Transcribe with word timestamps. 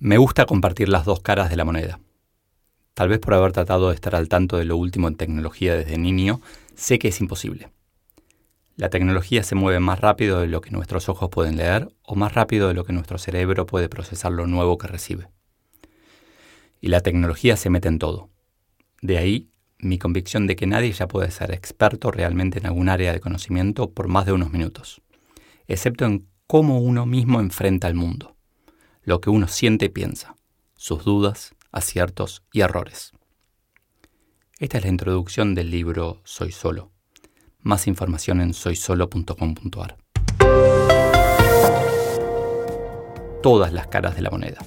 Me 0.00 0.16
gusta 0.16 0.46
compartir 0.46 0.88
las 0.88 1.04
dos 1.04 1.18
caras 1.22 1.50
de 1.50 1.56
la 1.56 1.64
moneda. 1.64 1.98
Tal 2.94 3.08
vez 3.08 3.18
por 3.18 3.34
haber 3.34 3.50
tratado 3.50 3.88
de 3.88 3.96
estar 3.96 4.14
al 4.14 4.28
tanto 4.28 4.56
de 4.56 4.64
lo 4.64 4.76
último 4.76 5.08
en 5.08 5.16
tecnología 5.16 5.74
desde 5.74 5.98
niño, 5.98 6.40
sé 6.76 7.00
que 7.00 7.08
es 7.08 7.20
imposible. 7.20 7.72
La 8.76 8.90
tecnología 8.90 9.42
se 9.42 9.56
mueve 9.56 9.80
más 9.80 10.00
rápido 10.00 10.38
de 10.38 10.46
lo 10.46 10.60
que 10.60 10.70
nuestros 10.70 11.08
ojos 11.08 11.30
pueden 11.30 11.56
leer 11.56 11.92
o 12.02 12.14
más 12.14 12.32
rápido 12.32 12.68
de 12.68 12.74
lo 12.74 12.84
que 12.84 12.92
nuestro 12.92 13.18
cerebro 13.18 13.66
puede 13.66 13.88
procesar 13.88 14.30
lo 14.30 14.46
nuevo 14.46 14.78
que 14.78 14.86
recibe. 14.86 15.30
Y 16.80 16.86
la 16.86 17.00
tecnología 17.00 17.56
se 17.56 17.68
mete 17.68 17.88
en 17.88 17.98
todo. 17.98 18.30
De 19.02 19.18
ahí 19.18 19.50
mi 19.80 19.98
convicción 19.98 20.46
de 20.46 20.54
que 20.54 20.68
nadie 20.68 20.92
ya 20.92 21.08
puede 21.08 21.32
ser 21.32 21.50
experto 21.52 22.12
realmente 22.12 22.60
en 22.60 22.66
algún 22.66 22.88
área 22.88 23.12
de 23.12 23.18
conocimiento 23.18 23.90
por 23.90 24.06
más 24.06 24.26
de 24.26 24.32
unos 24.32 24.52
minutos, 24.52 25.02
excepto 25.66 26.04
en 26.04 26.28
cómo 26.46 26.78
uno 26.78 27.04
mismo 27.04 27.40
enfrenta 27.40 27.88
al 27.88 27.94
mundo 27.94 28.37
lo 29.08 29.22
que 29.22 29.30
uno 29.30 29.48
siente 29.48 29.86
y 29.86 29.88
piensa, 29.88 30.36
sus 30.76 31.02
dudas, 31.02 31.54
aciertos 31.72 32.42
y 32.52 32.60
errores. 32.60 33.12
Esta 34.58 34.76
es 34.76 34.84
la 34.84 34.90
introducción 34.90 35.54
del 35.54 35.70
libro 35.70 36.20
Soy 36.24 36.52
Solo. 36.52 36.92
Más 37.60 37.86
información 37.86 38.42
en 38.42 38.52
soysolo.com.ar. 38.52 39.96
Todas 43.42 43.72
las 43.72 43.86
caras 43.86 44.14
de 44.14 44.20
la 44.20 44.30
moneda. 44.30 44.58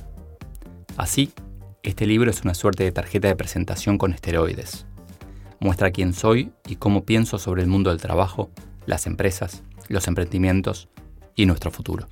Así, 0.98 1.32
este 1.84 2.08
libro 2.08 2.32
es 2.32 2.42
una 2.42 2.56
suerte 2.56 2.84
de 2.84 2.92
tarjeta 2.92 3.28
de 3.28 3.36
presentación 3.36 4.00
con 4.00 4.12
esteroides. 4.12 4.88
Muestra 5.60 5.92
quién 5.92 6.14
soy 6.14 6.52
y 6.68 6.78
cómo 6.78 7.06
pienso 7.06 7.38
sobre 7.38 7.62
el 7.62 7.68
mundo 7.68 7.92
del 7.92 8.02
trabajo, 8.02 8.50
las 8.88 9.06
empresas, 9.06 9.62
los 9.88 10.08
emprendimientos 10.08 10.90
y 11.36 11.46
nuestro 11.46 11.70
futuro. 11.70 12.08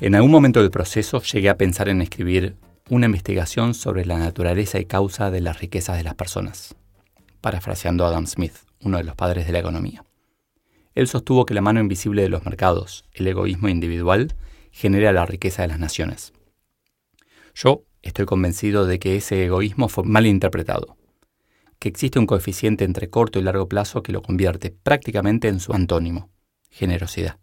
En 0.00 0.16
algún 0.16 0.32
momento 0.32 0.60
del 0.60 0.72
proceso 0.72 1.22
llegué 1.22 1.48
a 1.48 1.56
pensar 1.56 1.88
en 1.88 2.02
escribir 2.02 2.56
una 2.90 3.06
investigación 3.06 3.74
sobre 3.74 4.04
la 4.04 4.18
naturaleza 4.18 4.80
y 4.80 4.86
causa 4.86 5.30
de 5.30 5.40
las 5.40 5.60
riquezas 5.60 5.96
de 5.96 6.02
las 6.02 6.16
personas, 6.16 6.74
parafraseando 7.40 8.04
a 8.04 8.08
Adam 8.08 8.26
Smith, 8.26 8.54
uno 8.80 8.98
de 8.98 9.04
los 9.04 9.14
padres 9.14 9.46
de 9.46 9.52
la 9.52 9.60
economía. 9.60 10.04
Él 10.96 11.06
sostuvo 11.06 11.46
que 11.46 11.54
la 11.54 11.60
mano 11.60 11.78
invisible 11.78 12.22
de 12.22 12.28
los 12.28 12.44
mercados, 12.44 13.04
el 13.12 13.28
egoísmo 13.28 13.68
individual, 13.68 14.34
genera 14.72 15.12
la 15.12 15.26
riqueza 15.26 15.62
de 15.62 15.68
las 15.68 15.78
naciones. 15.78 16.32
Yo 17.54 17.84
estoy 18.02 18.26
convencido 18.26 18.86
de 18.86 18.98
que 18.98 19.14
ese 19.14 19.44
egoísmo 19.44 19.88
fue 19.88 20.02
mal 20.02 20.26
interpretado, 20.26 20.96
que 21.78 21.88
existe 21.88 22.18
un 22.18 22.26
coeficiente 22.26 22.84
entre 22.84 23.10
corto 23.10 23.38
y 23.38 23.42
largo 23.42 23.68
plazo 23.68 24.02
que 24.02 24.10
lo 24.10 24.22
convierte 24.22 24.72
prácticamente 24.72 25.46
en 25.46 25.60
su 25.60 25.72
antónimo, 25.72 26.30
generosidad. 26.68 27.38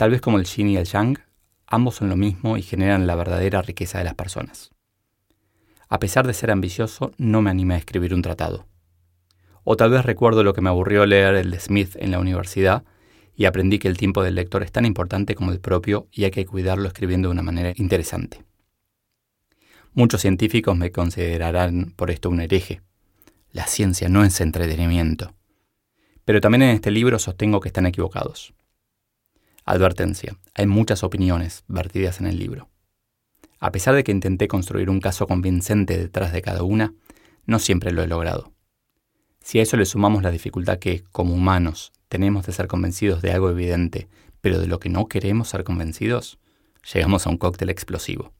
Tal 0.00 0.12
vez 0.12 0.22
como 0.22 0.38
el 0.38 0.46
yin 0.46 0.70
y 0.70 0.78
el 0.78 0.86
yang, 0.86 1.18
ambos 1.66 1.96
son 1.96 2.08
lo 2.08 2.16
mismo 2.16 2.56
y 2.56 2.62
generan 2.62 3.06
la 3.06 3.16
verdadera 3.16 3.60
riqueza 3.60 3.98
de 3.98 4.04
las 4.04 4.14
personas. 4.14 4.70
A 5.90 6.00
pesar 6.00 6.26
de 6.26 6.32
ser 6.32 6.50
ambicioso, 6.50 7.12
no 7.18 7.42
me 7.42 7.50
animé 7.50 7.74
a 7.74 7.76
escribir 7.76 8.14
un 8.14 8.22
tratado. 8.22 8.66
O 9.62 9.76
tal 9.76 9.90
vez 9.90 10.06
recuerdo 10.06 10.42
lo 10.42 10.54
que 10.54 10.62
me 10.62 10.70
aburrió 10.70 11.04
leer 11.04 11.34
el 11.34 11.50
de 11.50 11.60
Smith 11.60 11.96
en 11.96 12.12
la 12.12 12.18
universidad 12.18 12.82
y 13.36 13.44
aprendí 13.44 13.78
que 13.78 13.88
el 13.88 13.98
tiempo 13.98 14.22
del 14.22 14.36
lector 14.36 14.62
es 14.62 14.72
tan 14.72 14.86
importante 14.86 15.34
como 15.34 15.52
el 15.52 15.60
propio 15.60 16.08
y 16.10 16.24
hay 16.24 16.30
que 16.30 16.46
cuidarlo 16.46 16.88
escribiendo 16.88 17.28
de 17.28 17.32
una 17.32 17.42
manera 17.42 17.74
interesante. 17.76 18.42
Muchos 19.92 20.22
científicos 20.22 20.78
me 20.78 20.92
considerarán 20.92 21.92
por 21.94 22.10
esto 22.10 22.30
un 22.30 22.40
hereje. 22.40 22.80
La 23.52 23.66
ciencia 23.66 24.08
no 24.08 24.24
es 24.24 24.40
entretenimiento. 24.40 25.34
Pero 26.24 26.40
también 26.40 26.62
en 26.62 26.70
este 26.70 26.90
libro 26.90 27.18
sostengo 27.18 27.60
que 27.60 27.68
están 27.68 27.84
equivocados. 27.84 28.54
Advertencia. 29.64 30.36
Hay 30.54 30.66
muchas 30.66 31.02
opiniones 31.04 31.64
vertidas 31.68 32.20
en 32.20 32.26
el 32.26 32.38
libro. 32.38 32.68
A 33.58 33.72
pesar 33.72 33.94
de 33.94 34.04
que 34.04 34.12
intenté 34.12 34.48
construir 34.48 34.88
un 34.88 35.00
caso 35.00 35.26
convincente 35.26 35.98
detrás 35.98 36.32
de 36.32 36.42
cada 36.42 36.62
una, 36.62 36.94
no 37.46 37.58
siempre 37.58 37.92
lo 37.92 38.02
he 38.02 38.06
logrado. 38.06 38.52
Si 39.40 39.58
a 39.58 39.62
eso 39.62 39.76
le 39.76 39.86
sumamos 39.86 40.22
la 40.22 40.30
dificultad 40.30 40.78
que, 40.78 41.04
como 41.12 41.34
humanos, 41.34 41.92
tenemos 42.08 42.46
de 42.46 42.52
ser 42.52 42.68
convencidos 42.68 43.22
de 43.22 43.32
algo 43.32 43.50
evidente, 43.50 44.08
pero 44.40 44.58
de 44.58 44.66
lo 44.66 44.80
que 44.80 44.88
no 44.88 45.08
queremos 45.08 45.48
ser 45.48 45.64
convencidos, 45.64 46.38
llegamos 46.92 47.26
a 47.26 47.30
un 47.30 47.38
cóctel 47.38 47.70
explosivo. 47.70 48.32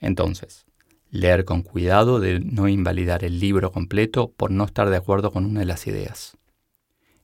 Entonces, 0.00 0.66
leer 1.10 1.44
con 1.44 1.62
cuidado 1.62 2.20
de 2.20 2.40
no 2.40 2.68
invalidar 2.68 3.24
el 3.24 3.38
libro 3.40 3.72
completo 3.72 4.32
por 4.32 4.50
no 4.50 4.64
estar 4.64 4.90
de 4.90 4.96
acuerdo 4.96 5.30
con 5.30 5.44
una 5.44 5.60
de 5.60 5.66
las 5.66 5.86
ideas. 5.86 6.36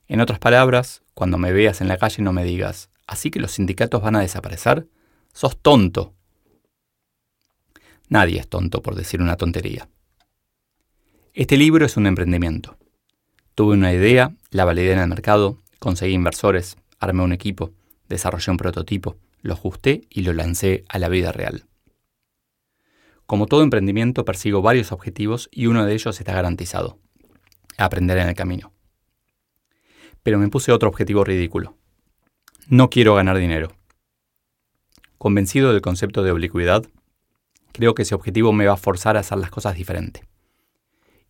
En 0.09 0.21
otras 0.21 0.39
palabras, 0.39 1.01
cuando 1.13 1.37
me 1.37 1.51
veas 1.51 1.81
en 1.81 1.89
la 1.89 1.97
calle 1.97 2.23
no 2.23 2.31
me 2.31 2.45
digas, 2.45 2.89
¿así 3.07 3.29
que 3.29 3.39
los 3.39 3.51
sindicatos 3.51 4.01
van 4.01 4.15
a 4.15 4.21
desaparecer? 4.21 4.87
Sos 5.33 5.57
tonto. 5.61 6.13
Nadie 8.07 8.39
es 8.39 8.47
tonto 8.47 8.81
por 8.81 8.95
decir 8.95 9.21
una 9.21 9.35
tontería. 9.35 9.89
Este 11.33 11.57
libro 11.57 11.85
es 11.85 11.97
un 11.97 12.07
emprendimiento. 12.07 12.77
Tuve 13.53 13.73
una 13.73 13.93
idea, 13.93 14.33
la 14.49 14.63
validé 14.63 14.93
en 14.93 14.99
el 14.99 15.09
mercado, 15.09 15.57
conseguí 15.77 16.13
inversores, 16.13 16.77
armé 16.99 17.23
un 17.23 17.33
equipo, 17.33 17.73
desarrollé 18.07 18.51
un 18.51 18.57
prototipo, 18.57 19.17
lo 19.41 19.53
ajusté 19.53 20.07
y 20.09 20.21
lo 20.21 20.31
lancé 20.31 20.85
a 20.87 20.99
la 20.99 21.09
vida 21.09 21.33
real. 21.33 21.65
Como 23.25 23.45
todo 23.45 23.61
emprendimiento 23.61 24.23
persigo 24.23 24.61
varios 24.61 24.93
objetivos 24.93 25.49
y 25.51 25.67
uno 25.67 25.85
de 25.85 25.93
ellos 25.93 26.17
está 26.17 26.33
garantizado. 26.33 26.97
Aprender 27.77 28.17
en 28.19 28.29
el 28.29 28.35
camino 28.35 28.71
pero 30.27 30.39
me 30.39 30.49
puse 30.49 30.73
otro 30.73 30.89
objetivo 30.89 31.23
ridículo. 31.23 31.77
No 32.67 32.89
quiero 32.89 33.15
ganar 33.15 33.37
dinero. 33.37 33.71
Convencido 35.17 35.71
del 35.71 35.79
concepto 35.79 36.21
de 36.21 36.31
oblicuidad, 36.31 36.85
creo 37.71 37.95
que 37.95 38.01
ese 38.01 38.13
objetivo 38.13 38.51
me 38.51 38.65
va 38.65 38.73
a 38.73 38.75
forzar 38.75 39.15
a 39.15 39.21
hacer 39.21 39.37
las 39.37 39.51
cosas 39.51 39.77
diferente. 39.77 40.25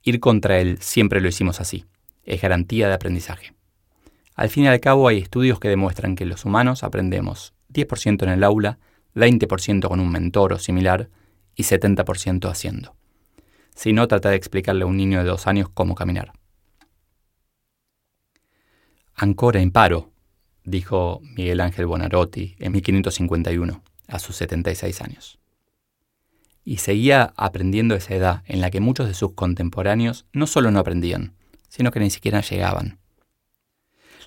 Ir 0.02 0.20
contra 0.20 0.58
él 0.58 0.80
siempre 0.82 1.22
lo 1.22 1.28
hicimos 1.28 1.62
así. 1.62 1.86
Es 2.24 2.42
garantía 2.42 2.88
de 2.88 2.96
aprendizaje. 2.96 3.54
Al 4.34 4.50
fin 4.50 4.64
y 4.64 4.68
al 4.68 4.80
cabo 4.80 5.08
hay 5.08 5.20
estudios 5.20 5.60
que 5.60 5.70
demuestran 5.70 6.16
que 6.16 6.26
los 6.26 6.44
humanos 6.44 6.84
aprendemos 6.84 7.54
10% 7.72 8.24
en 8.24 8.30
el 8.30 8.44
aula, 8.44 8.80
20% 9.14 9.90
con 9.90 10.00
un 10.00 10.12
mentor 10.12 10.54
o 10.54 10.58
similar 10.58 11.12
y 11.56 11.66
70% 11.66 12.50
haciendo. 12.50 12.96
Si 13.76 13.94
no, 13.94 14.08
trata 14.08 14.32
de 14.32 14.38
explicarle 14.38 14.86
a 14.86 14.88
un 14.88 14.98
niño 14.98 15.20
de 15.20 15.30
dos 15.30 15.46
años 15.46 15.70
cómo 15.72 15.94
caminar. 15.94 16.34
Ancora 19.20 19.62
en 19.62 19.72
paro, 19.72 20.12
dijo 20.64 21.22
Miguel 21.36 21.62
Ángel 21.62 21.88
Bonarotti 21.88 22.56
en 22.60 22.72
1551, 22.72 23.84
a 24.08 24.20
sus 24.20 24.36
76 24.36 25.02
años. 25.02 25.40
Y 26.64 26.78
seguía 26.78 27.34
aprendiendo 27.36 27.96
esa 27.96 28.14
edad 28.14 28.44
en 28.46 28.62
la 28.62 28.70
que 28.70 28.80
muchos 28.80 29.08
de 29.08 29.16
sus 29.16 29.34
contemporáneos 29.34 30.28
no 30.34 30.46
solo 30.46 30.70
no 30.70 30.78
aprendían, 30.78 31.34
sino 31.68 31.90
que 31.90 32.00
ni 32.00 32.12
siquiera 32.12 32.42
llegaban. 32.42 33.00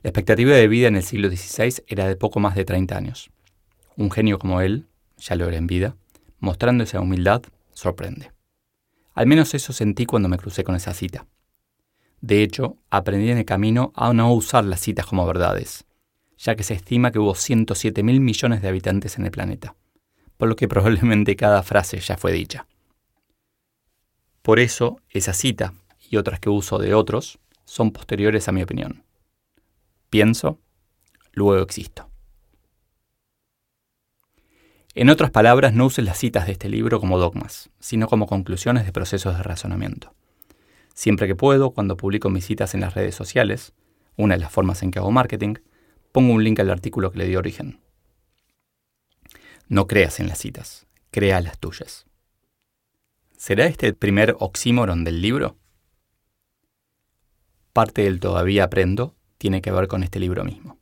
La 0.02 0.10
expectativa 0.10 0.56
de 0.56 0.66
vida 0.66 0.88
en 0.88 0.96
el 0.96 1.04
siglo 1.04 1.28
XVI 1.28 1.84
era 1.86 2.08
de 2.08 2.16
poco 2.16 2.40
más 2.40 2.56
de 2.56 2.64
30 2.64 2.96
años. 2.96 3.30
Un 3.96 4.10
genio 4.10 4.40
como 4.40 4.60
él, 4.60 4.88
ya 5.18 5.36
lo 5.36 5.46
era 5.46 5.56
en 5.56 5.68
vida, 5.68 5.94
mostrando 6.40 6.82
esa 6.82 7.00
humildad, 7.00 7.42
sorprende. 7.74 8.32
Al 9.14 9.28
menos 9.28 9.54
eso 9.54 9.72
sentí 9.72 10.04
cuando 10.04 10.28
me 10.28 10.36
crucé 10.36 10.64
con 10.64 10.74
esa 10.74 10.94
cita. 10.94 11.28
De 12.20 12.42
hecho, 12.42 12.76
aprendí 12.90 13.30
en 13.30 13.38
el 13.38 13.44
camino 13.44 13.92
a 13.94 14.12
no 14.12 14.32
usar 14.32 14.64
las 14.64 14.80
citas 14.80 15.06
como 15.06 15.26
verdades, 15.26 15.86
ya 16.36 16.54
que 16.54 16.62
se 16.62 16.74
estima 16.74 17.10
que 17.10 17.18
hubo 17.18 17.34
107 17.34 18.02
mil 18.02 18.20
millones 18.20 18.60
de 18.60 18.68
habitantes 18.68 19.18
en 19.18 19.24
el 19.24 19.30
planeta, 19.30 19.74
por 20.36 20.48
lo 20.48 20.56
que 20.56 20.68
probablemente 20.68 21.36
cada 21.36 21.62
frase 21.62 21.98
ya 22.00 22.16
fue 22.16 22.32
dicha. 22.32 22.66
Por 24.42 24.58
eso, 24.58 25.00
esa 25.08 25.32
cita 25.32 25.74
y 26.10 26.16
otras 26.16 26.40
que 26.40 26.50
uso 26.50 26.78
de 26.78 26.94
otros 26.94 27.38
son 27.64 27.92
posteriores 27.92 28.48
a 28.48 28.52
mi 28.52 28.62
opinión. 28.62 29.04
Pienso, 30.10 30.58
luego 31.32 31.62
existo. 31.62 32.10
En 34.94 35.08
otras 35.08 35.30
palabras, 35.30 35.72
no 35.72 35.86
uses 35.86 36.04
las 36.04 36.18
citas 36.18 36.46
de 36.46 36.52
este 36.52 36.68
libro 36.68 37.00
como 37.00 37.18
dogmas, 37.18 37.70
sino 37.78 38.08
como 38.08 38.26
conclusiones 38.26 38.84
de 38.84 38.92
procesos 38.92 39.36
de 39.36 39.42
razonamiento. 39.42 40.14
Siempre 41.00 41.26
que 41.26 41.34
puedo, 41.34 41.70
cuando 41.70 41.96
publico 41.96 42.28
mis 42.28 42.44
citas 42.44 42.74
en 42.74 42.82
las 42.82 42.92
redes 42.92 43.14
sociales, 43.14 43.72
una 44.18 44.34
de 44.34 44.40
las 44.40 44.52
formas 44.52 44.82
en 44.82 44.90
que 44.90 44.98
hago 44.98 45.10
marketing, 45.10 45.54
pongo 46.12 46.34
un 46.34 46.44
link 46.44 46.60
al 46.60 46.68
artículo 46.68 47.10
que 47.10 47.16
le 47.16 47.26
dio 47.26 47.38
origen. 47.38 47.80
No 49.66 49.86
creas 49.86 50.20
en 50.20 50.28
las 50.28 50.36
citas, 50.40 50.86
crea 51.10 51.40
las 51.40 51.58
tuyas. 51.58 52.04
¿Será 53.34 53.64
este 53.64 53.86
el 53.86 53.94
primer 53.94 54.36
oxímoron 54.40 55.02
del 55.04 55.22
libro? 55.22 55.56
Parte 57.72 58.02
del 58.02 58.20
todavía 58.20 58.64
aprendo 58.64 59.16
tiene 59.38 59.62
que 59.62 59.72
ver 59.72 59.88
con 59.88 60.02
este 60.02 60.20
libro 60.20 60.44
mismo. 60.44 60.76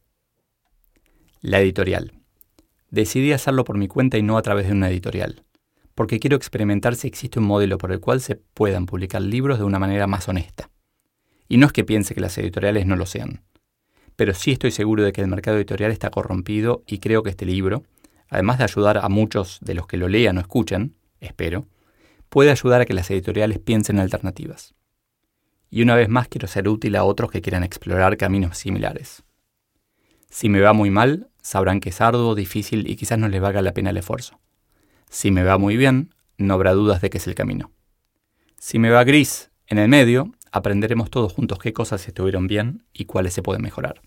La 1.43 1.61
editorial. 1.61 2.13
Decidí 2.91 3.31
hacerlo 3.33 3.63
por 3.63 3.79
mi 3.79 3.87
cuenta 3.87 4.19
y 4.19 4.25
no 4.25 4.37
a 4.37 4.43
través 4.43 4.67
de 4.67 4.73
una 4.73 4.91
editorial 4.91 5.45
porque 5.99 6.21
quiero 6.21 6.37
experimentar 6.37 6.95
si 6.95 7.09
existe 7.09 7.41
un 7.41 7.47
modelo 7.47 7.77
por 7.77 7.91
el 7.91 7.99
cual 7.99 8.21
se 8.21 8.37
puedan 8.37 8.87
publicar 8.87 9.21
libros 9.21 9.59
de 9.59 9.65
una 9.65 9.81
manera 9.81 10.07
más 10.07 10.29
honesta. 10.29 10.71
Y 11.49 11.57
no 11.57 11.67
es 11.67 11.73
que 11.73 11.83
piense 11.83 12.15
que 12.15 12.21
las 12.21 12.39
editoriales 12.39 12.87
no 12.87 12.95
lo 12.95 13.05
sean, 13.05 13.43
pero 14.15 14.33
sí 14.33 14.53
estoy 14.53 14.71
seguro 14.71 15.03
de 15.03 15.13
que 15.13 15.23
el 15.23 15.27
mercado 15.27 15.57
editorial 15.57 15.91
está 15.91 16.11
corrompido 16.11 16.85
y 16.87 16.99
creo 17.01 17.25
que 17.25 17.31
este 17.31 17.47
libro, 17.47 17.83
además 18.29 18.59
de 18.59 18.65
ayudar 18.65 18.99
a 18.99 19.09
muchos 19.09 19.59
de 19.61 19.75
los 19.75 19.89
que 19.89 19.97
lo 19.97 20.07
lean 20.07 20.39
o 20.39 20.41
escuchen, 20.41 20.95
espero, 21.19 21.67
puede 22.29 22.53
ayudar 22.53 22.83
a 22.83 22.87
que 22.87 22.95
las 22.95 23.11
editoriales 23.11 23.59
piensen 23.59 23.97
en 23.97 24.03
alternativas. 24.03 24.77
Y 25.69 25.83
una 25.83 25.97
vez 25.97 26.09
más 26.09 26.29
quiero 26.29 26.47
ser 26.47 26.69
útil 26.69 26.95
a 26.95 27.03
otros 27.03 27.33
que 27.33 27.43
quieran 27.43 27.65
explorar 27.65 28.17
caminos 28.17 28.57
similares. 28.57 29.25
Si 30.31 30.49
me 30.49 30.61
va 30.61 30.73
muy 30.73 30.91
mal, 30.91 31.29
sabrán 31.43 31.81
que 31.81 31.89
es 31.89 32.01
arduo, 32.01 32.37
difícil 32.37 32.89
y 32.89 32.95
quizás 32.95 33.19
no 33.19 33.27
les 33.27 33.41
valga 33.41 33.63
la 33.63 33.75
pena 33.75 33.91
el 33.91 33.97
esfuerzo. 33.97 34.39
Si 35.11 35.31
me 35.31 35.43
va 35.43 35.59
muy 35.59 35.77
bien, 35.77 36.15
no 36.37 36.55
habrá 36.55 36.73
dudas 36.73 37.01
de 37.01 37.11
que 37.11 37.19
es 37.19 37.27
el 37.27 37.35
camino. 37.35 37.73
Si 38.59 38.79
me 38.79 38.91
va 38.91 39.05
gris, 39.05 39.51
en 39.67 39.79
el 39.79 39.89
medio, 39.89 40.33
aprenderemos 40.53 41.11
todos 41.11 41.33
juntos 41.33 41.59
qué 41.59 41.73
cosas 41.73 42.07
estuvieron 42.07 42.47
bien 42.47 42.85
y 42.93 43.05
cuáles 43.05 43.33
se 43.35 43.43
pueden 43.43 43.63
mejorar. 43.63 44.03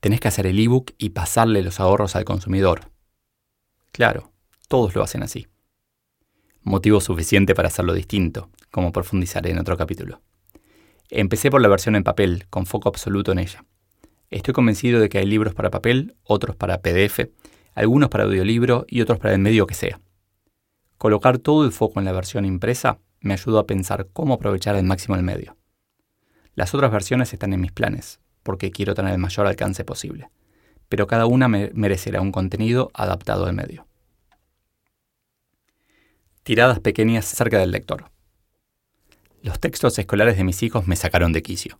Tenés 0.00 0.20
que 0.20 0.28
hacer 0.28 0.46
el 0.46 0.58
ebook 0.58 0.92
y 0.98 1.10
pasarle 1.10 1.62
los 1.62 1.80
ahorros 1.80 2.16
al 2.16 2.24
consumidor. 2.24 2.90
Claro, 3.92 4.32
todos 4.68 4.94
lo 4.94 5.02
hacen 5.02 5.22
así. 5.22 5.46
Motivo 6.62 7.00
suficiente 7.00 7.54
para 7.54 7.68
hacerlo 7.68 7.94
distinto, 7.94 8.50
como 8.70 8.92
profundizaré 8.92 9.50
en 9.50 9.58
otro 9.58 9.76
capítulo. 9.76 10.20
Empecé 11.08 11.50
por 11.50 11.62
la 11.62 11.68
versión 11.68 11.96
en 11.96 12.04
papel, 12.04 12.46
con 12.50 12.66
foco 12.66 12.88
absoluto 12.88 13.32
en 13.32 13.38
ella. 13.38 13.64
Estoy 14.30 14.52
convencido 14.52 15.00
de 15.00 15.08
que 15.08 15.18
hay 15.18 15.26
libros 15.26 15.54
para 15.54 15.70
papel, 15.70 16.16
otros 16.24 16.56
para 16.56 16.82
PDF, 16.82 17.28
algunos 17.76 18.08
para 18.08 18.24
audiolibro 18.24 18.86
y 18.88 19.02
otros 19.02 19.18
para 19.18 19.34
el 19.34 19.38
medio 19.38 19.66
que 19.66 19.74
sea. 19.74 20.00
Colocar 20.98 21.38
todo 21.38 21.64
el 21.64 21.72
foco 21.72 22.00
en 22.00 22.06
la 22.06 22.12
versión 22.12 22.46
impresa 22.46 22.98
me 23.20 23.34
ayudó 23.34 23.58
a 23.58 23.66
pensar 23.66 24.08
cómo 24.12 24.34
aprovechar 24.34 24.74
al 24.74 24.84
máximo 24.84 25.14
el 25.14 25.22
medio. 25.22 25.56
Las 26.54 26.74
otras 26.74 26.90
versiones 26.90 27.32
están 27.34 27.52
en 27.52 27.60
mis 27.60 27.72
planes, 27.72 28.18
porque 28.42 28.70
quiero 28.70 28.94
tener 28.94 29.12
el 29.12 29.18
mayor 29.18 29.46
alcance 29.46 29.84
posible, 29.84 30.30
pero 30.88 31.06
cada 31.06 31.26
una 31.26 31.48
merecerá 31.48 32.22
un 32.22 32.32
contenido 32.32 32.90
adaptado 32.94 33.44
al 33.44 33.52
medio. 33.52 33.86
Tiradas 36.44 36.80
pequeñas 36.80 37.26
cerca 37.26 37.58
del 37.58 37.72
lector. 37.72 38.10
Los 39.42 39.60
textos 39.60 39.98
escolares 39.98 40.38
de 40.38 40.44
mis 40.44 40.62
hijos 40.62 40.86
me 40.86 40.96
sacaron 40.96 41.32
de 41.32 41.42
quicio. 41.42 41.78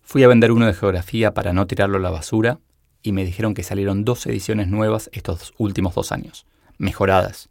Fui 0.00 0.22
a 0.22 0.28
vender 0.28 0.52
uno 0.52 0.66
de 0.66 0.74
geografía 0.74 1.34
para 1.34 1.52
no 1.52 1.66
tirarlo 1.66 1.98
a 1.98 2.00
la 2.00 2.10
basura 2.10 2.60
y 3.02 3.12
me 3.12 3.24
dijeron 3.24 3.54
que 3.54 3.62
salieron 3.62 4.04
dos 4.04 4.26
ediciones 4.26 4.68
nuevas 4.68 5.10
estos 5.12 5.54
últimos 5.58 5.94
dos 5.94 6.12
años, 6.12 6.46
mejoradas, 6.78 7.48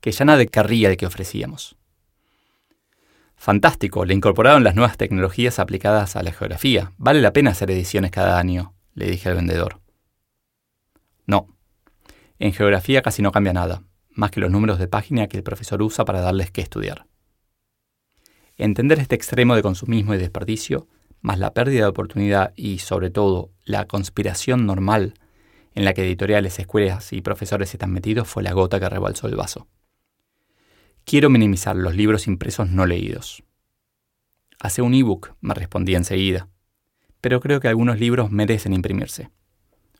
que 0.00 0.12
ya 0.12 0.24
nada 0.24 0.44
querría 0.46 0.88
el 0.90 0.96
que 0.96 1.06
ofrecíamos. 1.06 1.76
Fantástico, 3.36 4.04
le 4.04 4.14
incorporaron 4.14 4.62
las 4.62 4.76
nuevas 4.76 4.96
tecnologías 4.96 5.58
aplicadas 5.58 6.14
a 6.14 6.22
la 6.22 6.32
geografía. 6.32 6.92
Vale 6.96 7.20
la 7.20 7.32
pena 7.32 7.50
hacer 7.50 7.70
ediciones 7.70 8.12
cada 8.12 8.38
año, 8.38 8.74
le 8.94 9.10
dije 9.10 9.28
al 9.28 9.34
vendedor. 9.34 9.80
No, 11.26 11.48
en 12.38 12.52
geografía 12.52 13.02
casi 13.02 13.22
no 13.22 13.32
cambia 13.32 13.52
nada 13.52 13.82
más 14.14 14.30
que 14.30 14.40
los 14.40 14.50
números 14.50 14.78
de 14.78 14.88
página 14.88 15.26
que 15.28 15.36
el 15.36 15.42
profesor 15.42 15.82
usa 15.82 16.04
para 16.04 16.20
darles 16.20 16.50
que 16.50 16.60
estudiar. 16.60 17.06
Entender 18.56 18.98
este 18.98 19.14
extremo 19.14 19.56
de 19.56 19.62
consumismo 19.62 20.14
y 20.14 20.18
desperdicio, 20.18 20.86
más 21.22 21.38
la 21.38 21.54
pérdida 21.54 21.82
de 21.82 21.88
oportunidad 21.88 22.52
y, 22.56 22.78
sobre 22.78 23.10
todo, 23.10 23.50
la 23.64 23.86
conspiración 23.86 24.66
normal 24.66 25.14
en 25.74 25.84
la 25.84 25.94
que 25.94 26.04
editoriales, 26.04 26.58
escuelas 26.58 27.12
y 27.12 27.22
profesores 27.22 27.72
están 27.72 27.92
metidos 27.92 28.28
fue 28.28 28.42
la 28.42 28.52
gota 28.52 28.78
que 28.78 28.88
rebalsó 28.88 29.28
el 29.28 29.36
vaso. 29.36 29.68
Quiero 31.04 31.30
minimizar 31.30 31.76
los 31.76 31.96
libros 31.96 32.26
impresos 32.26 32.68
no 32.68 32.86
leídos. 32.86 33.42
Hace 34.60 34.82
un 34.82 34.94
ebook, 34.94 35.34
me 35.40 35.54
respondí 35.54 35.94
enseguida, 35.94 36.48
pero 37.20 37.40
creo 37.40 37.60
que 37.60 37.68
algunos 37.68 37.98
libros 37.98 38.30
merecen 38.30 38.72
imprimirse. 38.72 39.30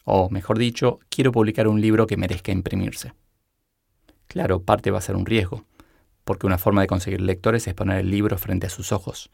O, 0.04 0.28
mejor 0.30 0.58
dicho, 0.58 0.98
quiero 1.08 1.32
publicar 1.32 1.68
un 1.68 1.80
libro 1.80 2.06
que 2.06 2.16
merezca 2.16 2.52
imprimirse. 2.52 3.14
Claro, 4.26 4.62
parte 4.62 4.90
va 4.90 4.98
a 4.98 5.02
ser 5.02 5.16
un 5.16 5.26
riesgo, 5.26 5.64
porque 6.24 6.46
una 6.46 6.58
forma 6.58 6.80
de 6.80 6.86
conseguir 6.86 7.20
lectores 7.20 7.66
es 7.66 7.74
poner 7.74 7.98
el 7.98 8.10
libro 8.10 8.38
frente 8.38 8.66
a 8.66 8.70
sus 8.70 8.92
ojos. 8.92 9.30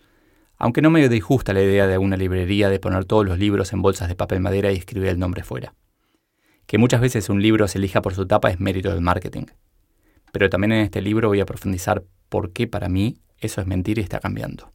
Aunque 0.59 0.83
no 0.83 0.91
me 0.91 1.09
disgusta 1.09 1.53
la 1.53 1.63
idea 1.63 1.87
de 1.87 1.99
una 1.99 2.17
librería 2.17 2.69
de 2.69 2.81
poner 2.81 3.05
todos 3.05 3.25
los 3.25 3.39
libros 3.39 3.73
en 3.73 3.81
bolsas 3.81 4.09
de 4.09 4.17
papel 4.17 4.41
madera 4.41 4.73
y 4.73 4.77
escribir 4.77 5.09
el 5.09 5.19
nombre 5.19 5.43
fuera. 5.43 5.75
Que 6.67 6.79
muchas 6.79 7.01
veces 7.01 7.29
un 7.29 7.41
libro 7.41 7.67
se 7.69 7.79
elija 7.79 8.03
por 8.03 8.15
su 8.15 8.27
tapa 8.27 8.51
es 8.51 8.61
mérito 8.61 8.91
del 8.91 9.01
marketing. 9.01 9.47
Pero 10.33 10.51
también 10.51 10.73
en 10.73 10.81
este 10.81 11.01
libro 11.01 11.29
voy 11.29 11.41
a 11.41 11.47
profundizar 11.47 12.05
por 12.29 12.53
qué 12.53 12.67
para 12.67 12.89
mí 12.89 13.21
eso 13.39 13.61
es 13.61 13.67
mentir 13.67 13.99
y 13.99 14.03
está 14.03 14.21
cambiando. 14.21 14.73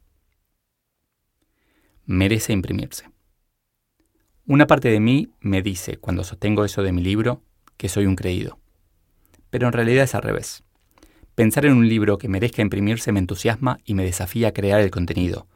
Merece 2.06 2.52
imprimirse. 2.52 3.10
Una 4.46 4.66
parte 4.66 4.88
de 4.88 5.00
mí 5.00 5.30
me 5.40 5.62
dice, 5.62 5.98
cuando 5.98 6.24
sostengo 6.24 6.64
eso 6.64 6.82
de 6.82 6.92
mi 6.92 7.02
libro, 7.02 7.42
que 7.76 7.88
soy 7.88 8.06
un 8.06 8.16
creído 8.16 8.58
pero 9.54 9.68
en 9.68 9.72
realidad 9.72 10.02
es 10.02 10.16
al 10.16 10.22
revés. 10.22 10.64
Pensar 11.36 11.64
en 11.64 11.74
un 11.74 11.88
libro 11.88 12.18
que 12.18 12.28
merezca 12.28 12.60
imprimirse 12.60 13.12
me 13.12 13.20
entusiasma 13.20 13.78
y 13.84 13.94
me 13.94 14.02
desafía 14.02 14.48
a 14.48 14.52
crear 14.52 14.80
el 14.80 14.90
contenido, 14.90 15.46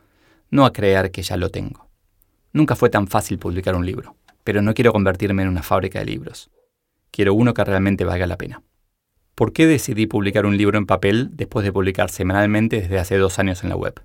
no 0.51 0.65
a 0.65 0.73
crear 0.73 1.11
que 1.11 1.23
ya 1.23 1.37
lo 1.37 1.51
tengo. 1.51 1.89
Nunca 2.53 2.77
fue 2.77 2.91
tan 2.91 3.07
fácil 3.07 3.39
publicar 3.39 3.75
un 3.75 3.87
libro, 3.87 4.17
pero 4.45 4.63
no 4.63 4.75
quiero 4.75 4.93
convertirme 4.93 5.43
en 5.43 5.49
una 5.49 5.63
fábrica 5.63 5.99
de 5.99 6.07
libros. 6.07 6.51
Quiero 7.11 7.35
uno 7.35 7.55
que 7.55 7.65
realmente 7.65 8.05
valga 8.05 8.27
la 8.27 8.39
pena. 8.39 8.63
¿Por 9.35 9.53
qué 9.53 9.67
decidí 9.67 10.07
publicar 10.07 10.47
un 10.47 10.57
libro 10.57 10.79
en 10.79 10.87
papel 10.87 11.31
después 11.33 11.65
de 11.65 11.73
publicar 11.73 12.11
semanalmente 12.11 12.81
desde 12.81 12.99
hace 12.99 13.17
dos 13.17 13.39
años 13.39 13.63
en 13.63 13.69
la 13.69 13.77
web? 13.77 14.03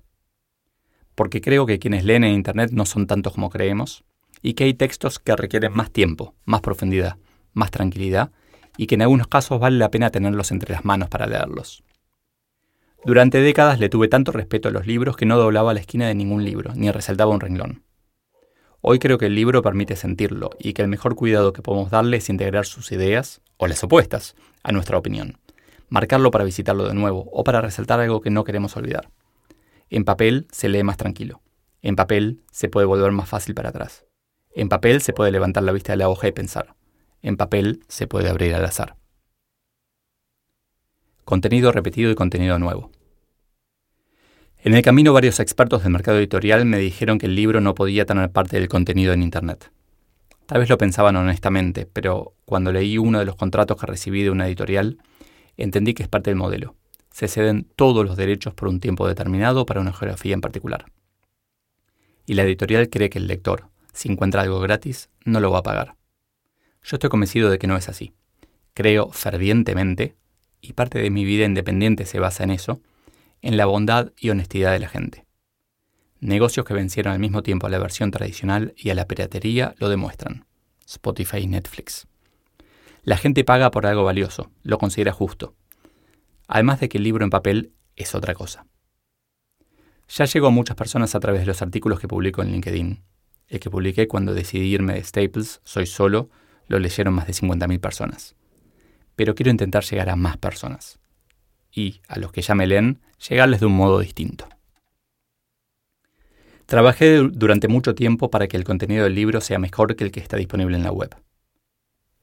Porque 1.14 1.40
creo 1.40 1.66
que 1.66 1.78
quienes 1.78 2.04
leen 2.04 2.24
en 2.24 2.34
Internet 2.34 2.70
no 2.72 2.86
son 2.86 3.06
tantos 3.06 3.32
como 3.32 3.50
creemos 3.50 4.04
y 4.42 4.54
que 4.54 4.64
hay 4.64 4.74
textos 4.74 5.18
que 5.18 5.34
requieren 5.34 5.72
más 5.72 5.90
tiempo, 5.90 6.34
más 6.44 6.60
profundidad, 6.60 7.16
más 7.52 7.70
tranquilidad 7.70 8.30
y 8.76 8.86
que 8.86 8.96
en 8.96 9.02
algunos 9.02 9.26
casos 9.26 9.58
vale 9.58 9.78
la 9.78 9.90
pena 9.90 10.10
tenerlos 10.10 10.50
entre 10.50 10.72
las 10.72 10.84
manos 10.84 11.08
para 11.08 11.26
leerlos. 11.26 11.82
Durante 13.04 13.42
décadas 13.42 13.78
le 13.80 13.90
tuve 13.90 14.08
tanto 14.08 14.32
respeto 14.32 14.68
a 14.68 14.72
los 14.72 14.86
libros 14.86 15.14
que 15.16 15.26
no 15.26 15.36
doblaba 15.36 15.74
la 15.74 15.80
esquina 15.80 16.08
de 16.08 16.14
ningún 16.14 16.42
libro, 16.42 16.72
ni 16.74 16.90
resaltaba 16.90 17.32
un 17.32 17.40
renglón. 17.40 17.82
Hoy 18.80 18.98
creo 18.98 19.18
que 19.18 19.26
el 19.26 19.34
libro 19.34 19.60
permite 19.60 19.94
sentirlo 19.94 20.50
y 20.58 20.72
que 20.72 20.80
el 20.80 20.88
mejor 20.88 21.14
cuidado 21.14 21.52
que 21.52 21.60
podemos 21.60 21.90
darle 21.90 22.16
es 22.16 22.30
integrar 22.30 22.64
sus 22.64 22.92
ideas, 22.92 23.42
o 23.58 23.66
las 23.66 23.84
opuestas, 23.84 24.36
a 24.62 24.72
nuestra 24.72 24.96
opinión. 24.96 25.38
Marcarlo 25.90 26.30
para 26.30 26.44
visitarlo 26.44 26.88
de 26.88 26.94
nuevo 26.94 27.28
o 27.30 27.44
para 27.44 27.60
resaltar 27.60 28.00
algo 28.00 28.22
que 28.22 28.30
no 28.30 28.44
queremos 28.44 28.74
olvidar. 28.76 29.10
En 29.90 30.06
papel 30.06 30.46
se 30.50 30.70
lee 30.70 30.82
más 30.82 30.96
tranquilo. 30.96 31.42
En 31.82 31.96
papel 31.96 32.40
se 32.50 32.70
puede 32.70 32.86
volver 32.86 33.12
más 33.12 33.28
fácil 33.28 33.54
para 33.54 33.68
atrás. 33.68 34.06
En 34.54 34.70
papel 34.70 35.02
se 35.02 35.12
puede 35.12 35.30
levantar 35.30 35.62
la 35.62 35.72
vista 35.72 35.92
de 35.92 35.98
la 35.98 36.08
hoja 36.08 36.28
y 36.28 36.32
pensar. 36.32 36.74
En 37.20 37.36
papel 37.36 37.84
se 37.88 38.06
puede 38.06 38.30
abrir 38.30 38.54
al 38.54 38.64
azar. 38.64 38.96
Contenido 41.24 41.72
repetido 41.72 42.10
y 42.10 42.14
contenido 42.14 42.58
nuevo. 42.58 42.90
En 44.64 44.72
el 44.72 44.80
camino 44.80 45.12
varios 45.12 45.40
expertos 45.40 45.82
del 45.82 45.92
mercado 45.92 46.16
editorial 46.16 46.64
me 46.64 46.78
dijeron 46.78 47.18
que 47.18 47.26
el 47.26 47.34
libro 47.34 47.60
no 47.60 47.74
podía 47.74 48.06
tener 48.06 48.30
parte 48.30 48.58
del 48.58 48.70
contenido 48.70 49.12
en 49.12 49.22
Internet. 49.22 49.70
Tal 50.46 50.60
vez 50.60 50.70
lo 50.70 50.78
pensaban 50.78 51.16
honestamente, 51.16 51.84
pero 51.84 52.32
cuando 52.46 52.72
leí 52.72 52.96
uno 52.96 53.18
de 53.18 53.26
los 53.26 53.36
contratos 53.36 53.78
que 53.78 53.84
recibí 53.84 54.22
de 54.22 54.30
una 54.30 54.46
editorial, 54.46 54.96
entendí 55.58 55.92
que 55.92 56.02
es 56.02 56.08
parte 56.08 56.30
del 56.30 56.38
modelo. 56.38 56.76
Se 57.10 57.28
ceden 57.28 57.68
todos 57.76 58.06
los 58.06 58.16
derechos 58.16 58.54
por 58.54 58.68
un 58.68 58.80
tiempo 58.80 59.06
determinado 59.06 59.66
para 59.66 59.82
una 59.82 59.92
geografía 59.92 60.32
en 60.32 60.40
particular. 60.40 60.86
Y 62.24 62.32
la 62.32 62.44
editorial 62.44 62.88
cree 62.88 63.10
que 63.10 63.18
el 63.18 63.26
lector, 63.26 63.68
si 63.92 64.10
encuentra 64.10 64.40
algo 64.40 64.60
gratis, 64.60 65.10
no 65.26 65.40
lo 65.40 65.50
va 65.50 65.58
a 65.58 65.62
pagar. 65.62 65.96
Yo 66.82 66.96
estoy 66.96 67.10
convencido 67.10 67.50
de 67.50 67.58
que 67.58 67.66
no 67.66 67.76
es 67.76 67.90
así. 67.90 68.14
Creo 68.72 69.10
fervientemente, 69.10 70.16
y 70.62 70.72
parte 70.72 71.00
de 71.00 71.10
mi 71.10 71.26
vida 71.26 71.44
independiente 71.44 72.06
se 72.06 72.18
basa 72.18 72.44
en 72.44 72.50
eso, 72.50 72.80
en 73.44 73.58
la 73.58 73.66
bondad 73.66 74.10
y 74.18 74.30
honestidad 74.30 74.72
de 74.72 74.78
la 74.78 74.88
gente. 74.88 75.26
Negocios 76.18 76.64
que 76.64 76.72
vencieron 76.72 77.12
al 77.12 77.18
mismo 77.18 77.42
tiempo 77.42 77.66
a 77.66 77.70
la 77.70 77.78
versión 77.78 78.10
tradicional 78.10 78.72
y 78.74 78.88
a 78.88 78.94
la 78.94 79.06
piratería 79.06 79.74
lo 79.78 79.90
demuestran. 79.90 80.46
Spotify 80.86 81.38
y 81.38 81.46
Netflix. 81.46 82.06
La 83.02 83.18
gente 83.18 83.44
paga 83.44 83.70
por 83.70 83.84
algo 83.84 84.02
valioso, 84.02 84.50
lo 84.62 84.78
considera 84.78 85.12
justo. 85.12 85.54
Además 86.48 86.80
de 86.80 86.88
que 86.88 86.96
el 86.96 87.04
libro 87.04 87.22
en 87.22 87.28
papel 87.28 87.74
es 87.96 88.14
otra 88.14 88.32
cosa. 88.32 88.66
Ya 90.08 90.24
llegó 90.24 90.46
a 90.46 90.50
muchas 90.50 90.76
personas 90.76 91.14
a 91.14 91.20
través 91.20 91.42
de 91.42 91.46
los 91.46 91.60
artículos 91.60 92.00
que 92.00 92.08
publico 92.08 92.40
en 92.40 92.50
LinkedIn. 92.50 93.02
El 93.48 93.60
que 93.60 93.68
publiqué 93.68 94.08
cuando 94.08 94.32
decidí 94.32 94.72
irme 94.72 94.94
de 94.94 95.04
Staples, 95.04 95.60
Soy 95.64 95.84
Solo, 95.84 96.30
lo 96.66 96.78
leyeron 96.78 97.12
más 97.12 97.26
de 97.26 97.34
50.000 97.34 97.78
personas. 97.78 98.36
Pero 99.16 99.34
quiero 99.34 99.50
intentar 99.50 99.84
llegar 99.84 100.08
a 100.08 100.16
más 100.16 100.38
personas. 100.38 100.98
Y 101.74 102.00
a 102.08 102.18
los 102.18 102.32
que 102.32 102.42
ya 102.42 102.54
me 102.54 102.66
leen, 102.66 103.00
llegarles 103.28 103.60
de 103.60 103.66
un 103.66 103.76
modo 103.76 103.98
distinto. 103.98 104.48
Trabajé 106.66 107.18
durante 107.18 107.68
mucho 107.68 107.94
tiempo 107.94 108.30
para 108.30 108.48
que 108.48 108.56
el 108.56 108.64
contenido 108.64 109.04
del 109.04 109.14
libro 109.14 109.40
sea 109.40 109.58
mejor 109.58 109.96
que 109.96 110.04
el 110.04 110.12
que 110.12 110.20
está 110.20 110.36
disponible 110.36 110.76
en 110.76 110.84
la 110.84 110.92
web. 110.92 111.14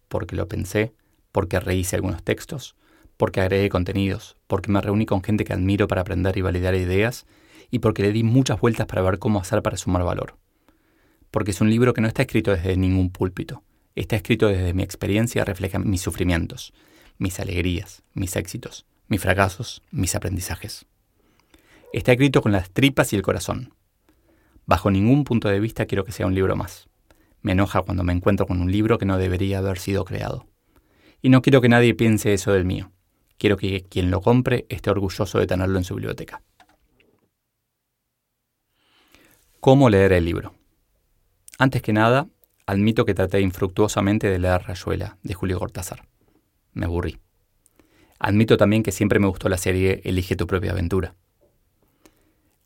Porque 0.07 0.35
lo 0.35 0.47
pensé, 0.47 0.93
porque 1.31 1.59
rehice 1.59 1.95
algunos 1.95 2.23
textos, 2.23 2.75
porque 3.17 3.41
agregué 3.41 3.69
contenidos, 3.69 4.37
porque 4.47 4.71
me 4.71 4.81
reuní 4.81 5.05
con 5.05 5.21
gente 5.21 5.45
que 5.45 5.53
admiro 5.53 5.87
para 5.87 6.01
aprender 6.01 6.37
y 6.37 6.41
validar 6.41 6.75
ideas, 6.75 7.25
y 7.69 7.79
porque 7.79 8.01
le 8.01 8.11
di 8.11 8.23
muchas 8.23 8.59
vueltas 8.59 8.87
para 8.87 9.01
ver 9.01 9.19
cómo 9.19 9.39
hacer 9.39 9.61
para 9.61 9.77
sumar 9.77 10.03
valor. 10.03 10.37
Porque 11.29 11.51
es 11.51 11.61
un 11.61 11.69
libro 11.69 11.93
que 11.93 12.01
no 12.01 12.07
está 12.07 12.23
escrito 12.23 12.51
desde 12.51 12.75
ningún 12.75 13.11
púlpito, 13.11 13.63
Está 13.95 14.15
escrito 14.15 14.47
desde 14.47 14.73
mi 14.73 14.83
experiencia 14.83 15.41
y 15.41 15.45
refleja 15.45 15.77
mis 15.77 16.01
sufrimientos, 16.01 16.73
mis 17.17 17.39
alegrías, 17.39 18.03
mis 18.13 18.35
éxitos, 18.37 18.85
mis 19.11 19.19
fracasos, 19.19 19.83
mis 19.91 20.15
aprendizajes. 20.15 20.85
Está 21.91 22.13
escrito 22.13 22.41
con 22.41 22.53
las 22.53 22.71
tripas 22.71 23.11
y 23.11 23.17
el 23.17 23.21
corazón. 23.21 23.73
Bajo 24.65 24.89
ningún 24.89 25.25
punto 25.25 25.49
de 25.49 25.59
vista 25.59 25.85
quiero 25.85 26.05
que 26.05 26.13
sea 26.13 26.27
un 26.27 26.33
libro 26.33 26.55
más. 26.55 26.87
Me 27.41 27.51
enoja 27.51 27.81
cuando 27.81 28.05
me 28.05 28.13
encuentro 28.13 28.47
con 28.47 28.61
un 28.61 28.71
libro 28.71 28.97
que 28.97 29.05
no 29.05 29.17
debería 29.17 29.57
haber 29.57 29.79
sido 29.79 30.05
creado. 30.05 30.47
Y 31.21 31.27
no 31.27 31.41
quiero 31.41 31.59
que 31.59 31.67
nadie 31.67 31.93
piense 31.93 32.33
eso 32.33 32.53
del 32.53 32.63
mío. 32.63 32.93
Quiero 33.37 33.57
que 33.57 33.83
quien 33.83 34.11
lo 34.11 34.21
compre 34.21 34.65
esté 34.69 34.89
orgulloso 34.89 35.39
de 35.39 35.47
tenerlo 35.47 35.77
en 35.77 35.83
su 35.83 35.95
biblioteca. 35.95 36.41
¿Cómo 39.59 39.89
leer 39.89 40.13
el 40.13 40.23
libro? 40.23 40.55
Antes 41.59 41.81
que 41.81 41.91
nada, 41.91 42.29
admito 42.65 43.03
que 43.03 43.13
traté 43.13 43.41
infructuosamente 43.41 44.29
de 44.29 44.39
leer 44.39 44.61
Rayuela, 44.61 45.17
de 45.21 45.33
Julio 45.33 45.59
Cortázar. 45.59 46.07
Me 46.71 46.85
aburrí. 46.85 47.19
Admito 48.23 48.55
también 48.55 48.83
que 48.83 48.91
siempre 48.91 49.17
me 49.17 49.25
gustó 49.25 49.49
la 49.49 49.57
serie 49.57 49.99
Elige 50.03 50.35
tu 50.35 50.45
propia 50.45 50.73
aventura. 50.73 51.15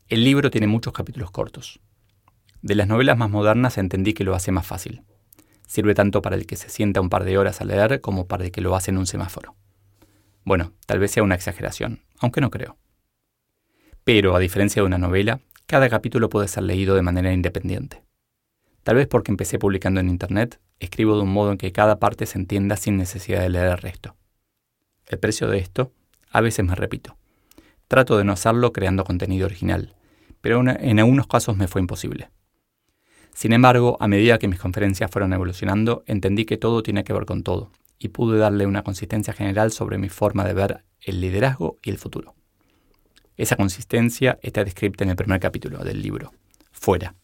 El 0.06 0.22
libro 0.22 0.50
tiene 0.50 0.66
muchos 0.66 0.92
capítulos 0.92 1.30
cortos. 1.30 1.80
De 2.60 2.74
las 2.74 2.86
novelas 2.88 3.16
más 3.16 3.30
modernas 3.30 3.78
entendí 3.78 4.12
que 4.12 4.22
lo 4.22 4.34
hace 4.34 4.52
más 4.52 4.66
fácil. 4.66 5.02
Sirve 5.66 5.94
tanto 5.94 6.20
para 6.20 6.36
el 6.36 6.44
que 6.44 6.56
se 6.56 6.68
sienta 6.68 7.00
un 7.00 7.08
par 7.08 7.24
de 7.24 7.38
horas 7.38 7.62
a 7.62 7.64
leer 7.64 8.02
como 8.02 8.26
para 8.26 8.44
el 8.44 8.50
que 8.50 8.60
lo 8.60 8.76
hace 8.76 8.90
en 8.90 8.98
un 8.98 9.06
semáforo. 9.06 9.56
Bueno, 10.44 10.74
tal 10.84 10.98
vez 10.98 11.12
sea 11.12 11.22
una 11.22 11.36
exageración, 11.36 12.02
aunque 12.18 12.42
no 12.42 12.50
creo. 12.50 12.76
Pero, 14.04 14.36
a 14.36 14.40
diferencia 14.40 14.82
de 14.82 14.86
una 14.86 14.98
novela, 14.98 15.40
cada 15.64 15.88
capítulo 15.88 16.28
puede 16.28 16.48
ser 16.48 16.64
leído 16.64 16.94
de 16.96 17.02
manera 17.02 17.32
independiente. 17.32 18.02
Tal 18.82 18.96
vez 18.96 19.06
porque 19.06 19.32
empecé 19.32 19.58
publicando 19.58 20.00
en 20.00 20.10
Internet, 20.10 20.60
escribo 20.80 21.16
de 21.16 21.22
un 21.22 21.32
modo 21.32 21.52
en 21.52 21.56
que 21.56 21.72
cada 21.72 21.98
parte 21.98 22.26
se 22.26 22.36
entienda 22.36 22.76
sin 22.76 22.98
necesidad 22.98 23.40
de 23.40 23.48
leer 23.48 23.68
el 23.68 23.78
resto. 23.78 24.16
El 25.06 25.18
precio 25.18 25.48
de 25.48 25.58
esto, 25.58 25.92
a 26.30 26.40
veces 26.40 26.64
me 26.64 26.74
repito. 26.74 27.16
Trato 27.88 28.18
de 28.18 28.24
no 28.24 28.32
hacerlo 28.32 28.72
creando 28.72 29.04
contenido 29.04 29.46
original, 29.46 29.94
pero 30.40 30.60
en 30.60 30.98
algunos 30.98 31.26
casos 31.26 31.56
me 31.56 31.68
fue 31.68 31.80
imposible. 31.80 32.30
Sin 33.32 33.52
embargo, 33.52 33.96
a 34.00 34.08
medida 34.08 34.38
que 34.38 34.48
mis 34.48 34.58
conferencias 34.58 35.10
fueron 35.10 35.32
evolucionando, 35.32 36.02
entendí 36.06 36.44
que 36.44 36.56
todo 36.56 36.82
tiene 36.82 37.04
que 37.04 37.12
ver 37.12 37.26
con 37.26 37.42
todo, 37.42 37.70
y 37.98 38.08
pude 38.08 38.38
darle 38.38 38.66
una 38.66 38.82
consistencia 38.82 39.32
general 39.32 39.72
sobre 39.72 39.98
mi 39.98 40.08
forma 40.08 40.44
de 40.44 40.54
ver 40.54 40.84
el 41.00 41.20
liderazgo 41.20 41.76
y 41.82 41.90
el 41.90 41.98
futuro. 41.98 42.34
Esa 43.36 43.56
consistencia 43.56 44.38
está 44.42 44.64
descrita 44.64 45.04
en 45.04 45.10
el 45.10 45.16
primer 45.16 45.38
capítulo 45.38 45.84
del 45.84 46.02
libro, 46.02 46.32
Fuera. 46.72 47.14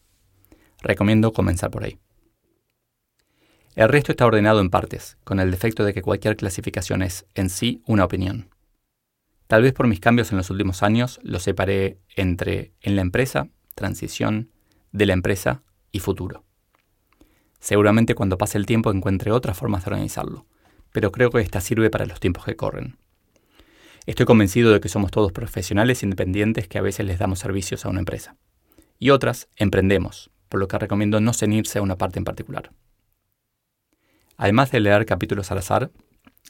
Recomiendo 0.81 1.33
comenzar 1.33 1.71
por 1.71 1.83
ahí. 1.83 1.97
El 3.75 3.89
resto 3.89 4.11
está 4.11 4.27
ordenado 4.27 4.59
en 4.59 4.69
partes, 4.69 5.17
con 5.23 5.39
el 5.39 5.49
defecto 5.49 5.83
de 5.83 5.95
que 5.95 6.03
cualquier 6.03 6.35
clasificación 6.35 7.01
es 7.01 7.25
en 7.33 7.49
sí 7.49 7.81
una 7.87 8.05
opinión. 8.05 8.49
Tal 9.47 9.63
vez 9.63 9.73
por 9.73 9.87
mis 9.87 9.99
cambios 9.99 10.31
en 10.31 10.37
los 10.37 10.51
últimos 10.51 10.83
años 10.83 11.19
lo 11.23 11.39
separé 11.39 11.97
entre 12.15 12.71
en 12.81 12.95
la 12.95 13.01
empresa, 13.01 13.47
transición, 13.73 14.51
de 14.91 15.07
la 15.07 15.13
empresa 15.13 15.63
y 15.91 15.99
futuro. 15.99 16.43
Seguramente 17.59 18.13
cuando 18.13 18.37
pase 18.37 18.59
el 18.59 18.67
tiempo 18.67 18.91
encuentre 18.91 19.31
otras 19.31 19.57
formas 19.57 19.83
de 19.83 19.89
organizarlo, 19.89 20.45
pero 20.91 21.11
creo 21.11 21.31
que 21.31 21.41
esta 21.41 21.59
sirve 21.59 21.89
para 21.89 22.05
los 22.05 22.19
tiempos 22.19 22.45
que 22.45 22.55
corren. 22.55 22.97
Estoy 24.05 24.27
convencido 24.27 24.71
de 24.71 24.81
que 24.81 24.89
somos 24.89 25.09
todos 25.09 25.31
profesionales 25.31 26.03
independientes 26.03 26.67
que 26.67 26.77
a 26.77 26.83
veces 26.83 27.07
les 27.07 27.17
damos 27.17 27.39
servicios 27.39 27.85
a 27.85 27.89
una 27.89 27.99
empresa. 27.99 28.35
Y 28.99 29.09
otras 29.09 29.47
emprendemos, 29.55 30.29
por 30.47 30.59
lo 30.59 30.67
que 30.67 30.77
recomiendo 30.77 31.21
no 31.21 31.33
cenirse 31.33 31.79
a 31.79 31.81
una 31.81 31.97
parte 31.97 32.19
en 32.19 32.25
particular. 32.25 32.71
Además 34.37 34.71
de 34.71 34.79
leer 34.79 35.05
capítulos 35.05 35.51
al 35.51 35.59
azar, 35.59 35.91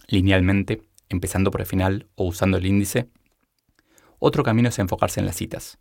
linealmente, 0.08 0.82
empezando 1.10 1.52
por 1.52 1.62
el 1.62 1.68
final 1.68 2.08
o 2.16 2.26
usando 2.26 2.58
el 2.58 2.66
índice, 2.66 3.10
otro 4.20 4.44
camino 4.44 4.70
es 4.70 4.80
enfocarse 4.80 5.20
en 5.20 5.26
las 5.26 5.36
citas, 5.36 5.78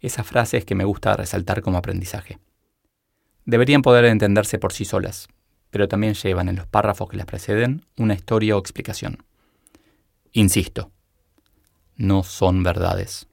esas 0.00 0.26
frases 0.26 0.64
que 0.64 0.74
me 0.74 0.84
gusta 0.84 1.16
resaltar 1.16 1.62
como 1.62 1.78
aprendizaje. 1.78 2.38
Deberían 3.44 3.82
poder 3.82 4.04
entenderse 4.04 4.58
por 4.58 4.72
sí 4.72 4.84
solas, 4.84 5.28
pero 5.70 5.88
también 5.88 6.14
llevan 6.14 6.48
en 6.48 6.56
los 6.56 6.66
párrafos 6.66 7.08
que 7.08 7.16
las 7.16 7.26
preceden 7.26 7.84
una 7.96 8.14
historia 8.14 8.56
o 8.56 8.58
explicación. 8.58 9.24
Insisto, 10.32 10.92
no 11.96 12.22
son 12.22 12.62
verdades, 12.62 13.26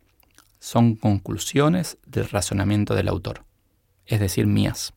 son 0.59 0.95
conclusiones 0.95 1.97
del 2.05 2.29
razonamiento 2.29 2.95
del 2.95 3.09
autor, 3.09 3.43
es 4.05 4.19
decir, 4.19 4.47
mías. 4.47 4.93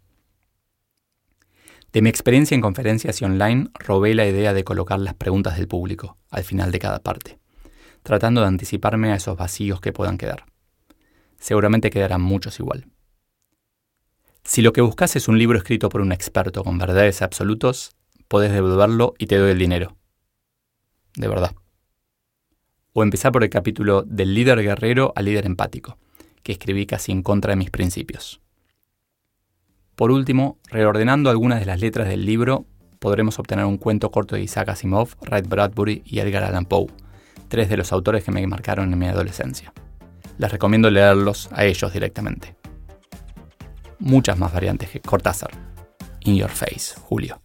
De 1.92 2.02
mi 2.02 2.11
experiencia 2.11 2.54
en 2.54 2.61
conferencias 2.61 3.23
y 3.23 3.25
online, 3.25 3.71
robé 3.75 4.14
la 4.14 4.26
idea 4.26 4.52
de 4.52 4.62
colocar 4.62 5.00
las 5.00 5.14
preguntas 5.14 5.57
del 5.57 5.68
público 5.68 6.18
al 6.30 6.45
final 6.45 6.71
de 6.71 6.78
cada 6.78 6.99
parte, 6.99 7.38
tratando 8.02 8.42
de 8.42 8.49
anticiparme 8.49 9.11
a 9.11 9.16
esos 9.16 9.38
vacíos 9.38 9.80
que 9.80 9.92
puedan 9.92 10.18
quedar. 10.18 10.45
Seguramente 11.38 11.90
quedarán 11.90 12.21
muchos 12.21 12.59
igual. 12.61 12.87
Si 14.45 14.61
lo 14.61 14.73
que 14.73 14.83
buscas 14.83 15.16
es 15.16 15.28
un 15.28 15.38
libro 15.38 15.57
escrito 15.57 15.88
por 15.88 16.02
un 16.02 16.12
experto 16.12 16.62
con 16.62 16.78
verdades 16.78 17.23
absolutos, 17.23 17.97
podés 18.28 18.52
devolverlo 18.52 19.14
y 19.18 19.26
te 19.26 19.37
doy 19.37 19.52
el 19.52 19.59
dinero. 19.59 19.97
De 21.16 21.28
verdad. 21.28 21.54
O 22.92 23.02
empezar 23.02 23.33
por 23.33 23.45
el 23.45 23.50
capítulo 23.50 24.02
del 24.02 24.35
líder 24.35 24.62
guerrero 24.62 25.12
al 25.16 25.25
líder 25.25 25.47
empático, 25.47 25.99
que 26.42 26.52
escribí 26.52 26.85
casi 26.85 27.12
en 27.12 27.23
contra 27.23 27.52
de 27.52 27.57
mis 27.57 27.71
principios. 27.71 28.42
Por 29.99 30.12
último, 30.12 30.57
reordenando 30.71 31.28
algunas 31.28 31.61
de 31.61 31.67
las 31.67 31.81
letras 31.81 32.09
del 32.09 32.25
libro, 32.25 32.64
podremos 33.00 33.38
obtener 33.38 33.67
un 33.67 33.76
cuento 33.76 34.11
corto 34.11 34.37
de 34.37 34.43
Isaac 34.43 34.71
Asimov, 34.71 35.11
Ray 35.21 35.43
Bradbury 35.43 36.02
y 36.07 36.21
Edgar 36.21 36.45
Allan 36.45 36.64
Poe, 36.64 36.87
tres 37.49 37.69
de 37.69 37.76
los 37.76 37.93
autores 37.93 38.25
que 38.25 38.31
me 38.31 38.47
marcaron 38.47 38.93
en 38.93 38.99
mi 38.99 39.09
adolescencia. 39.09 39.75
Les 40.38 40.50
recomiendo 40.50 40.88
leerlos 40.88 41.50
a 41.52 41.64
ellos 41.64 41.93
directamente 41.93 42.57
muchas 43.99 44.38
más 44.38 44.52
variantes 44.52 44.90
que 44.90 45.00
Cortázar. 45.00 45.50
In 46.21 46.37
your 46.37 46.50
face, 46.50 46.95
Julio. 47.09 47.40